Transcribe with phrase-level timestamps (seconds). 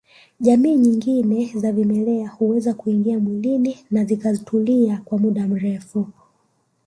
[0.39, 6.07] Jamii nyingine za vimelea huweza kuingia mwili na zikatulia kwa muda mrefu